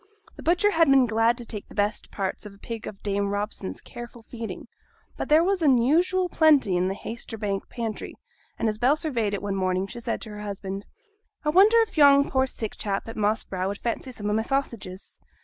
[0.35, 3.29] The butcher had been glad to take the best parts of a pig of Dame
[3.29, 4.67] Robson's careful feeding;
[5.15, 8.15] but there was unusual plenty in the Haytersbank pantry;
[8.57, 10.87] and as Bell surveyed it one morning, she said to her husband
[11.45, 14.41] 'I wonder if yon poor sick chap at Moss Brow would fancy some o' my
[14.41, 15.19] sausages.